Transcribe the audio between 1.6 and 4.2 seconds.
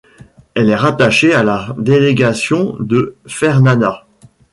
délégation de Fernana.